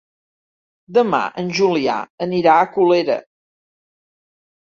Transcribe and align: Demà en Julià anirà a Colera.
Demà 0.97 1.19
en 1.41 1.51
Julià 1.59 1.97
anirà 2.27 2.55
a 2.63 2.71
Colera. 2.77 3.17